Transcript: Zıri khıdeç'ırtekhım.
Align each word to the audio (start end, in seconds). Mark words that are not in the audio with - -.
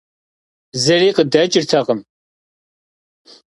Zıri 0.81 1.09
khıdeç'ırtekhım. 1.15 1.99